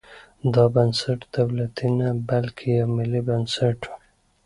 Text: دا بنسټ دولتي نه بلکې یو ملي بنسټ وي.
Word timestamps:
دا 0.53 0.63
بنسټ 0.75 1.19
دولتي 1.35 1.87
نه 1.99 2.07
بلکې 2.29 2.65
یو 2.79 2.87
ملي 2.97 3.21
بنسټ 3.29 3.79
وي. 3.89 3.93